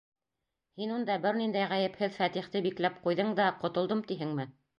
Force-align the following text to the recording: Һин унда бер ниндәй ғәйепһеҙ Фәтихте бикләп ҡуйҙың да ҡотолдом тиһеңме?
Һин 0.79 0.93
унда 0.95 1.17
бер 1.25 1.37
ниндәй 1.41 1.67
ғәйепһеҙ 1.73 2.17
Фәтихте 2.21 2.63
бикләп 2.69 2.99
ҡуйҙың 3.05 3.31
да 3.43 3.47
ҡотолдом 3.61 4.05
тиһеңме? 4.11 4.49